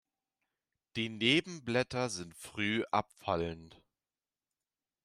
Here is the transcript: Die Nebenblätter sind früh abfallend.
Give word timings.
Die 0.95 1.09
Nebenblätter 1.09 2.09
sind 2.09 2.33
früh 2.35 2.83
abfallend. 2.89 3.83